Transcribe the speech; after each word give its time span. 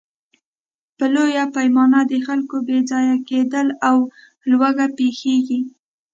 په 0.97 1.05
لویه 1.15 1.45
پیمانه 1.55 1.99
د 2.11 2.13
خلکو 2.27 2.55
بېځایه 2.67 3.17
کېدل 3.29 3.67
او 3.89 3.97
لوږه 4.49 4.87
پېښېږي. 4.97 5.59